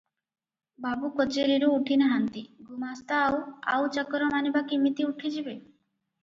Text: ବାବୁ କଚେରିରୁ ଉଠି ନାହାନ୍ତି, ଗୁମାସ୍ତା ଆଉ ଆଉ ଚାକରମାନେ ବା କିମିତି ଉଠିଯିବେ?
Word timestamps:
ବାବୁ 0.85 1.09
କଚେରିରୁ 1.19 1.67
ଉଠି 1.79 1.97
ନାହାନ୍ତି, 2.03 2.43
ଗୁମାସ୍ତା 2.71 3.19
ଆଉ 3.27 3.37
ଆଉ 3.75 3.93
ଚାକରମାନେ 3.99 4.55
ବା 4.57 4.65
କିମିତି 4.73 5.09
ଉଠିଯିବେ? 5.11 5.57